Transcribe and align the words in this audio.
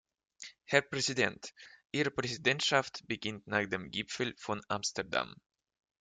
Herr 0.65 0.81
Präsident, 0.81 1.53
Ihre 1.91 2.09
Präsidentschaft 2.09 3.03
beginnt 3.07 3.45
nach 3.45 3.67
dem 3.67 3.91
Gipfel 3.91 4.33
von 4.35 4.59
Amsterdam. 4.67 5.35